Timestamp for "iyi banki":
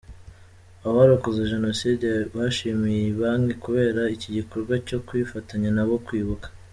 3.01-3.53